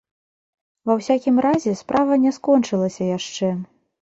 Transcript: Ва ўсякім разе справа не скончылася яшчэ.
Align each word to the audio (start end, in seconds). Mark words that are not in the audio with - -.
Ва 0.91 0.95
ўсякім 0.99 1.35
разе 1.47 1.75
справа 1.83 2.13
не 2.25 2.33
скончылася 2.39 3.11
яшчэ. 3.17 3.53